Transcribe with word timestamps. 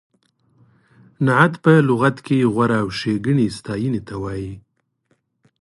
نعت 1.25 1.53
په 1.63 1.71
لغت 1.87 2.17
کې 2.25 2.49
غوره 2.53 2.77
او 2.83 2.89
نېکې 3.03 3.45
ستایینې 3.57 4.01
ته 4.07 4.15
وایي. 4.21 4.53